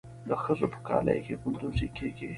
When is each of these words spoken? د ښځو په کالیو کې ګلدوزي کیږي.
د 0.29 0.31
ښځو 0.43 0.65
په 0.73 0.79
کالیو 0.87 1.23
کې 1.25 1.33
ګلدوزي 1.41 1.87
کیږي. 1.97 2.27